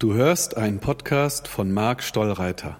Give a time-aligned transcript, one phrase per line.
[0.00, 2.78] Du hörst einen Podcast von Marc Stollreiter.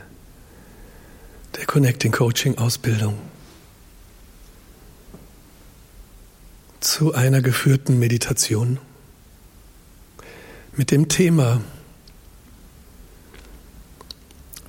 [1.57, 3.17] der Connecting Coaching Ausbildung
[6.81, 8.79] zu einer geführten Meditation
[10.77, 11.63] mit dem Thema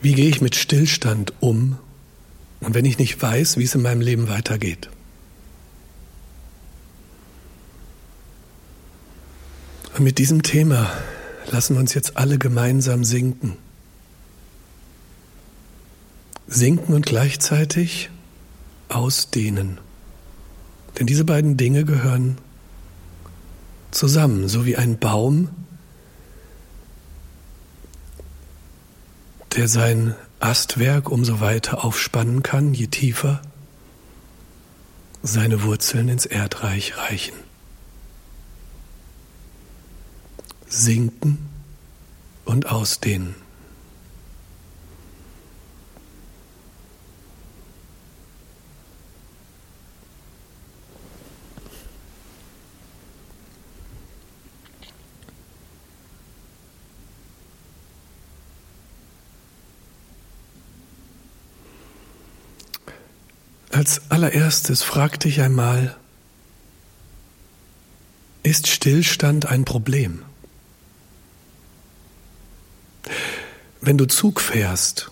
[0.02, 1.78] wie gehe ich mit Stillstand um
[2.60, 4.90] und wenn ich nicht weiß, wie es in meinem Leben weitergeht?
[9.96, 10.92] Und mit diesem Thema
[11.52, 13.58] lassen wir uns jetzt alle gemeinsam sinken.
[16.48, 18.10] Sinken und gleichzeitig
[18.90, 19.80] ausdehnen.
[20.98, 22.38] Denn diese beiden Dinge gehören
[23.92, 25.50] zusammen, so wie ein Baum
[29.56, 33.42] der sein Astwerk umso weiter aufspannen kann, je tiefer
[35.24, 37.36] seine Wurzeln ins Erdreich reichen.
[40.68, 41.50] Sinken
[42.46, 43.36] und ausdehnen.
[63.82, 65.98] Als allererstes frag dich einmal,
[68.44, 70.22] ist Stillstand ein Problem?
[73.80, 75.10] Wenn du Zug fährst,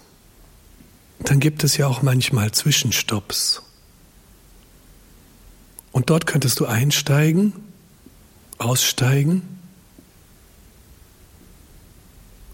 [1.17, 3.63] dann gibt es ja auch manchmal Zwischenstopps.
[5.91, 7.53] Und dort könntest du einsteigen,
[8.59, 9.41] aussteigen.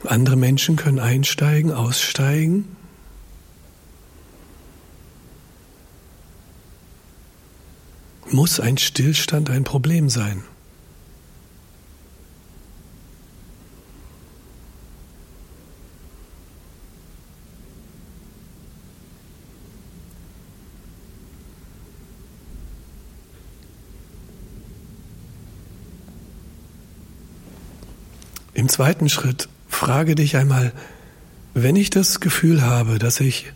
[0.06, 2.74] Andere Menschen können einsteigen, aussteigen.
[8.32, 10.44] Muss ein Stillstand ein Problem sein?
[28.56, 30.72] Im zweiten Schritt frage dich einmal,
[31.54, 33.54] wenn ich das Gefühl habe, dass ich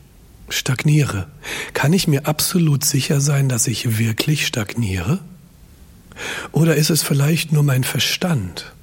[0.52, 1.28] stagniere,
[1.74, 5.20] kann ich mir absolut sicher sein, dass ich wirklich stagniere?
[6.52, 8.74] Oder ist es vielleicht nur mein Verstand,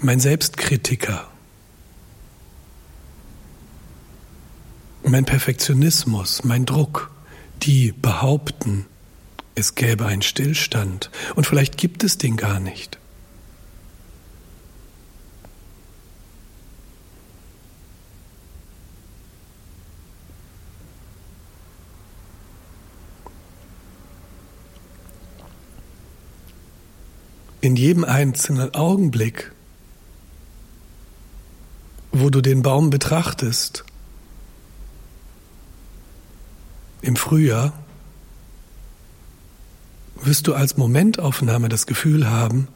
[0.00, 1.26] mein Selbstkritiker,
[5.02, 7.10] mein Perfektionismus, mein Druck,
[7.62, 8.86] die behaupten,
[9.54, 12.98] es gäbe einen Stillstand und vielleicht gibt es den gar nicht.
[27.60, 29.52] In jedem einzelnen Augenblick,
[32.12, 33.84] wo du den Baum betrachtest,
[37.02, 37.72] im Frühjahr,
[40.16, 42.68] wirst du als Momentaufnahme das Gefühl haben,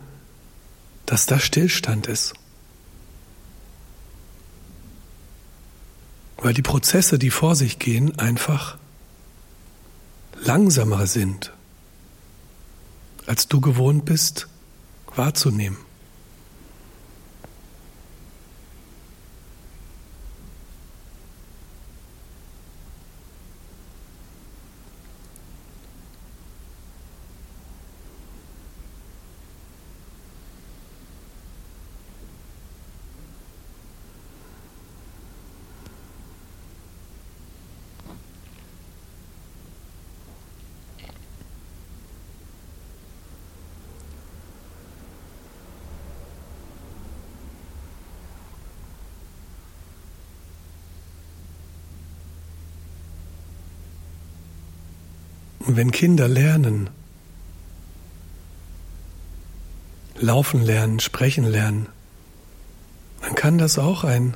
[1.06, 2.34] dass da Stillstand ist.
[6.38, 8.78] Weil die Prozesse, die vor sich gehen, einfach
[10.40, 11.52] langsamer sind,
[13.26, 14.48] als du gewohnt bist,
[15.16, 15.91] wahrzunehmen.
[55.66, 56.90] Und wenn Kinder lernen,
[60.18, 61.86] laufen lernen, sprechen lernen,
[63.20, 64.34] dann kann das auch ein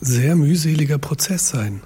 [0.00, 1.80] sehr mühseliger Prozess sein.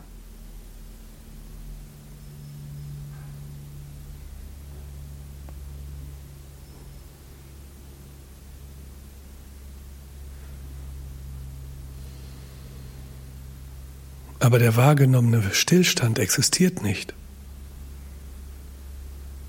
[14.41, 17.15] Aber der wahrgenommene Stillstand existiert nicht.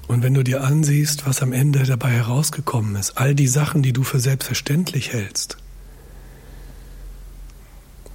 [0.07, 3.93] Und wenn du dir ansiehst, was am Ende dabei herausgekommen ist, all die Sachen, die
[3.93, 5.57] du für selbstverständlich hältst,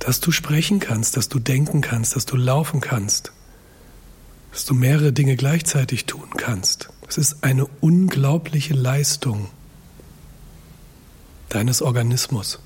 [0.01, 3.33] dass du sprechen kannst, dass du denken kannst, dass du laufen kannst,
[4.51, 6.89] dass du mehrere Dinge gleichzeitig tun kannst.
[7.09, 9.49] Es ist eine unglaubliche Leistung
[11.49, 12.59] deines Organismus.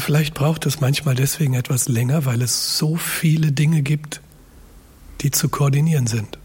[0.00, 4.22] Und vielleicht braucht es manchmal deswegen etwas länger, weil es so viele Dinge gibt,
[5.20, 6.38] die zu koordinieren sind.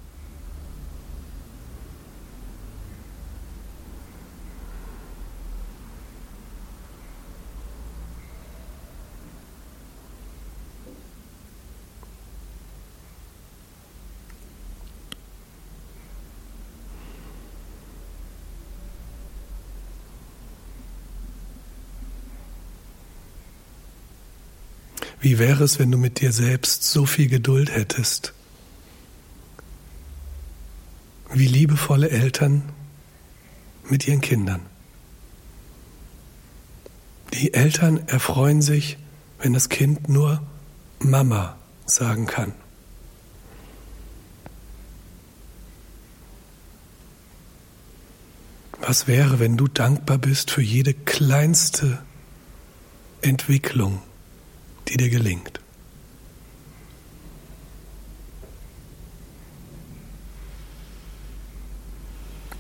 [25.26, 28.32] Wie wäre es, wenn du mit dir selbst so viel Geduld hättest?
[31.34, 32.62] Wie liebevolle Eltern
[33.90, 34.62] mit ihren Kindern.
[37.34, 39.00] Die Eltern erfreuen sich,
[39.40, 40.44] wenn das Kind nur
[41.00, 41.58] Mama
[41.88, 42.54] sagen kann.
[48.80, 51.98] Was wäre, wenn du dankbar bist für jede kleinste
[53.24, 54.04] Entwicklung?
[54.88, 55.60] Die dir gelingt.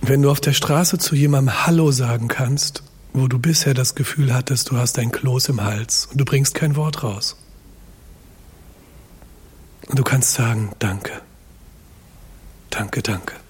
[0.01, 2.83] Wenn du auf der Straße zu jemandem Hallo sagen kannst,
[3.13, 6.53] wo du bisher das Gefühl hattest, du hast ein Kloß im Hals und du bringst
[6.53, 7.37] kein Wort raus.
[9.87, 11.21] Und du kannst sagen, danke,
[12.69, 13.44] danke, danke.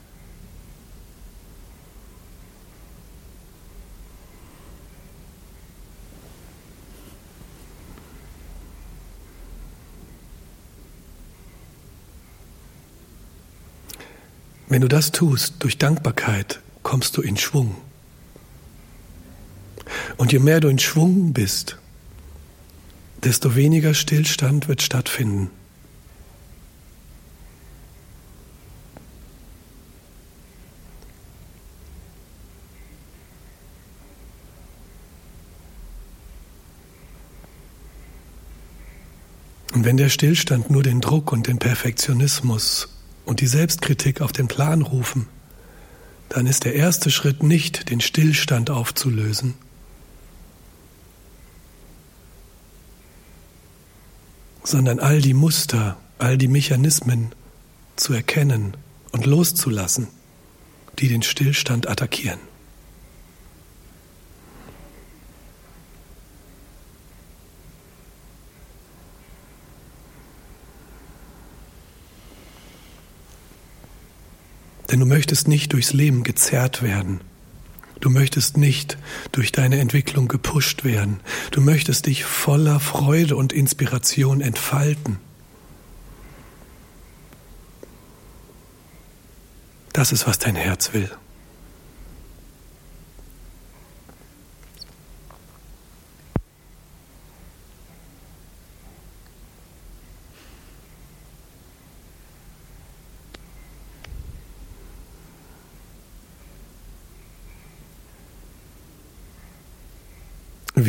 [14.76, 17.78] Wenn du das tust, durch Dankbarkeit, kommst du in Schwung.
[20.18, 21.78] Und je mehr du in Schwung bist,
[23.24, 25.50] desto weniger Stillstand wird stattfinden.
[39.74, 42.90] Und wenn der Stillstand nur den Druck und den Perfektionismus
[43.26, 45.28] und die Selbstkritik auf den Plan rufen,
[46.30, 49.56] dann ist der erste Schritt nicht, den Stillstand aufzulösen,
[54.64, 57.34] sondern all die Muster, all die Mechanismen
[57.96, 58.76] zu erkennen
[59.12, 60.08] und loszulassen,
[61.00, 62.40] die den Stillstand attackieren.
[74.92, 77.22] Denn du möchtest nicht durchs Leben gezerrt werden.
[78.02, 78.98] Du möchtest nicht
[79.32, 81.20] durch deine Entwicklung gepusht werden.
[81.52, 85.18] Du möchtest dich voller Freude und Inspiration entfalten.
[89.94, 91.10] Das ist, was dein Herz will.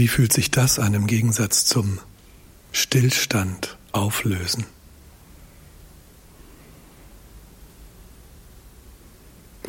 [0.06, 1.98] Wie fühlt sich das an im Gegensatz zum
[2.70, 4.64] Stillstand auflösen?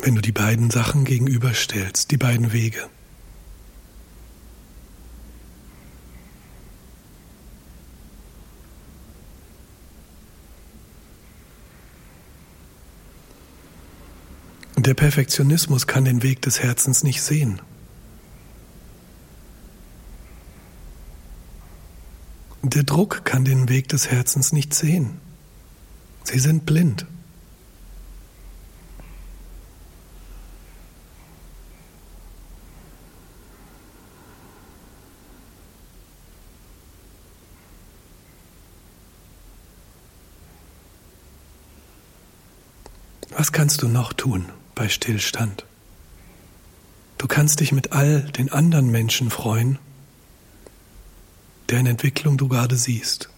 [0.00, 2.88] Wenn du die beiden Sachen gegenüberstellst, die beiden Wege.
[14.76, 17.60] Der Perfektionismus kann den Weg des Herzens nicht sehen.
[22.74, 25.22] Der Druck kann den Weg des Herzens nicht sehen.
[26.22, 27.06] Sie sind blind.
[43.30, 45.64] Was kannst du noch tun bei Stillstand?
[47.16, 49.78] Du kannst dich mit all den anderen Menschen freuen
[51.70, 53.28] deren Entwicklung du gerade siehst.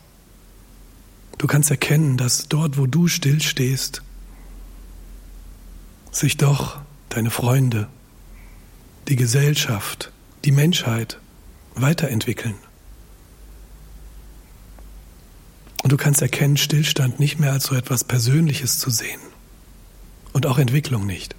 [1.38, 4.02] Du kannst erkennen, dass dort, wo du stillstehst,
[6.12, 7.88] sich doch deine Freunde,
[9.08, 10.12] die Gesellschaft,
[10.44, 11.18] die Menschheit
[11.74, 12.56] weiterentwickeln.
[15.82, 19.20] Und du kannst erkennen, Stillstand nicht mehr als so etwas Persönliches zu sehen
[20.32, 21.34] und auch Entwicklung nicht.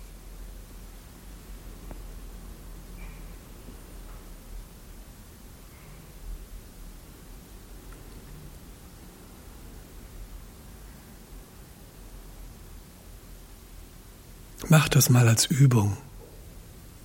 [14.72, 15.98] Mach das mal als Übung.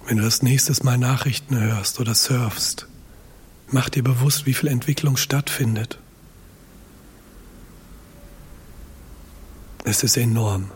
[0.07, 2.87] Wenn du das nächstes Mal Nachrichten hörst oder surfst,
[3.73, 5.99] mach dir bewusst, wie viel Entwicklung stattfindet.
[9.83, 10.71] Es ist enorm.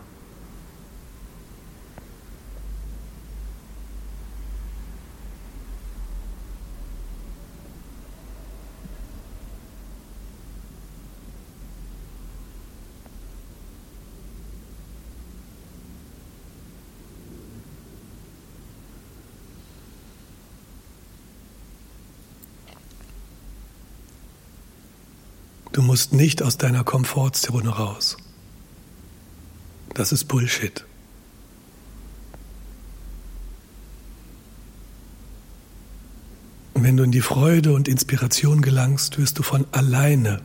[25.71, 28.17] Du musst nicht aus deiner Komfortzone raus.
[29.93, 30.85] Das ist Bullshit.
[36.73, 40.41] Wenn du in die Freude und Inspiration gelangst, wirst du von alleine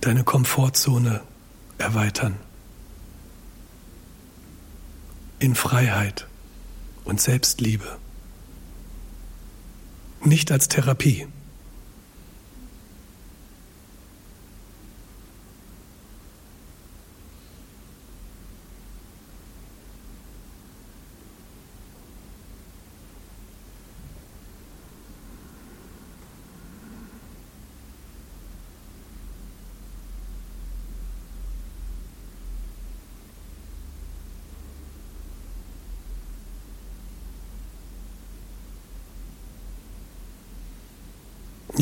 [0.00, 1.20] deine Komfortzone
[1.78, 2.36] erweitern.
[5.38, 6.26] In Freiheit
[7.04, 7.98] und Selbstliebe.
[10.24, 11.26] Nicht als Therapie.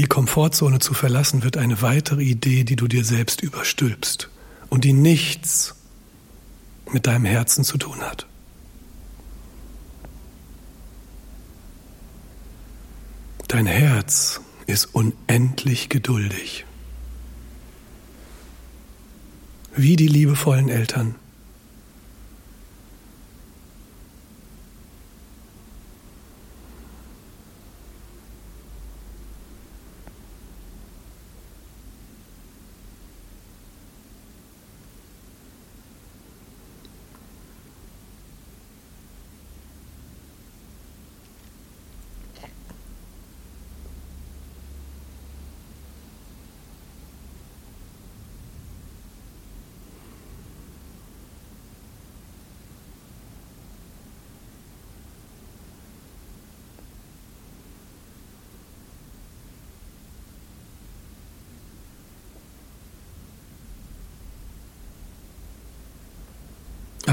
[0.01, 4.31] Die Komfortzone zu verlassen wird eine weitere Idee, die du dir selbst überstülpst
[4.71, 5.75] und die nichts
[6.91, 8.27] mit deinem Herzen zu tun hat.
[13.49, 16.65] Dein Herz ist unendlich geduldig.
[19.77, 21.15] Wie die liebevollen Eltern.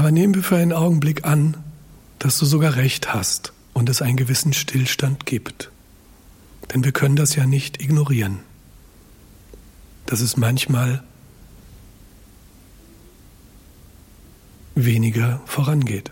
[0.08, 1.54] Aber nehmen wir für einen Augenblick an,
[2.18, 5.70] dass du sogar recht hast und es einen gewissen Stillstand gibt.
[6.72, 8.38] Denn wir können das ja nicht ignorieren,
[10.06, 11.02] dass es manchmal
[14.74, 16.10] weniger vorangeht,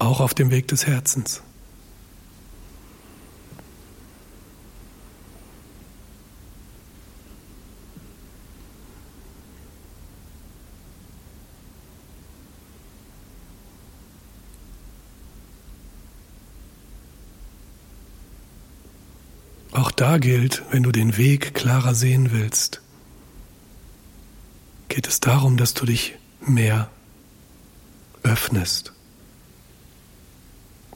[0.00, 1.42] auch auf dem Weg des Herzens.
[19.72, 22.80] Auch da gilt, wenn du den Weg klarer sehen willst,
[24.88, 26.90] geht es darum, dass du dich mehr
[28.22, 28.92] öffnest,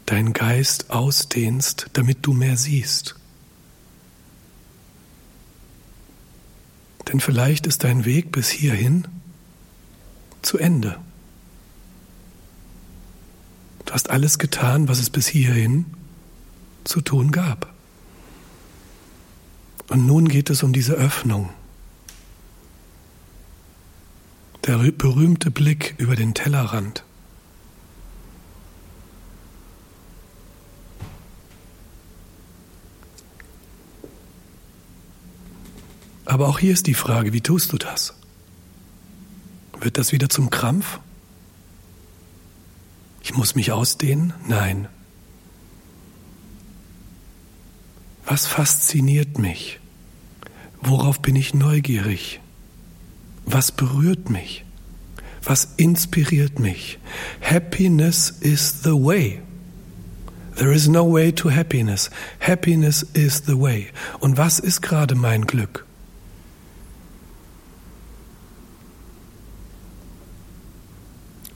[0.06, 3.16] deinen Geist ausdehnst, damit du mehr siehst.
[7.08, 9.06] Denn vielleicht ist dein Weg bis hierhin
[10.40, 10.98] zu Ende.
[13.84, 15.84] Du hast alles getan, was es bis hierhin
[16.84, 17.71] zu tun gab.
[19.88, 21.50] Und nun geht es um diese Öffnung.
[24.66, 27.04] Der berühmte Blick über den Tellerrand.
[36.24, 38.14] Aber auch hier ist die Frage, wie tust du das?
[39.80, 41.00] Wird das wieder zum Krampf?
[43.22, 44.32] Ich muss mich ausdehnen?
[44.46, 44.88] Nein.
[48.26, 49.80] Was fasziniert mich?
[50.80, 52.40] Worauf bin ich neugierig?
[53.44, 54.64] Was berührt mich?
[55.44, 56.98] Was inspiriert mich?
[57.40, 59.42] Happiness is the way.
[60.56, 62.10] There is no way to happiness.
[62.40, 63.88] Happiness is the way.
[64.20, 65.86] Und was ist gerade mein Glück?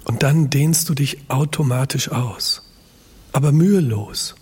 [0.05, 2.63] Und dann dehnst du dich automatisch aus,
[3.33, 4.37] aber mühelos.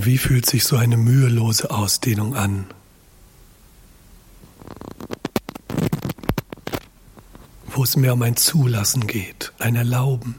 [0.00, 2.66] Wie fühlt sich so eine mühelose Ausdehnung an?
[7.66, 10.36] Wo es mehr um ein Zulassen geht, ein Erlauben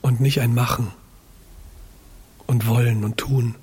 [0.00, 0.92] und nicht ein Machen
[2.46, 3.54] und Wollen und Tun.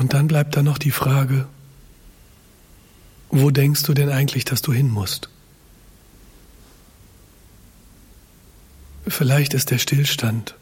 [0.00, 1.46] Und dann bleibt da noch die Frage,
[3.28, 5.28] wo denkst du denn eigentlich, dass du hin musst?
[9.06, 10.54] Vielleicht ist der Stillstand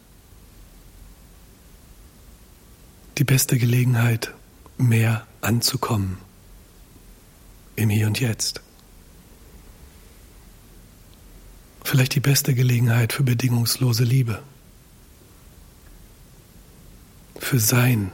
[3.18, 4.34] die beste Gelegenheit,
[4.76, 6.18] mehr anzukommen
[7.76, 8.60] im Hier und Jetzt.
[11.84, 14.42] Vielleicht die beste Gelegenheit für bedingungslose Liebe,
[17.38, 18.10] für Sein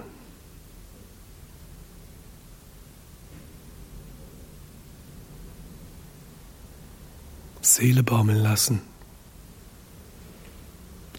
[7.65, 8.83] Seele baumeln lassen.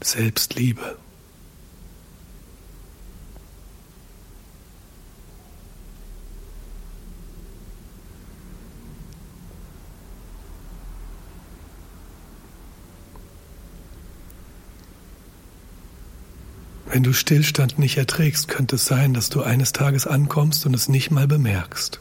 [0.01, 0.97] Selbstliebe.
[16.86, 20.88] Wenn du Stillstand nicht erträgst, könnte es sein, dass du eines Tages ankommst und es
[20.88, 21.99] nicht mal bemerkst.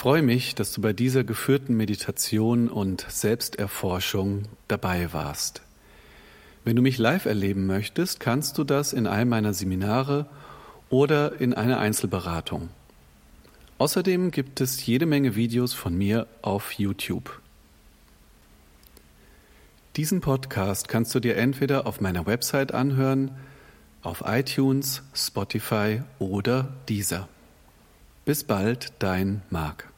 [0.00, 5.60] Freue mich, dass du bei dieser geführten Meditation und Selbsterforschung dabei warst.
[6.64, 10.24] Wenn du mich live erleben möchtest, kannst du das in einem meiner Seminare
[10.88, 12.70] oder in einer Einzelberatung.
[13.76, 17.38] Außerdem gibt es jede Menge Videos von mir auf YouTube.
[19.96, 23.32] Diesen Podcast kannst du dir entweder auf meiner Website anhören,
[24.00, 27.28] auf iTunes, Spotify oder Deezer.
[28.24, 29.89] Bis bald, dein Marc.